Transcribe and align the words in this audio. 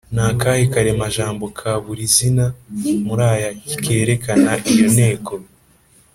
ni 0.13 0.21
akahe 0.29 0.63
karemajambo 0.73 1.45
ka 1.57 1.71
buri 1.83 2.05
zina 2.15 2.45
muri 3.05 3.23
aya 3.33 3.49
kerekana 3.83 4.51
iyo 4.71 4.87
nteko. 4.95 5.33